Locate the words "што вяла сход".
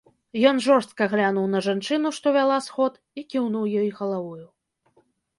2.17-2.93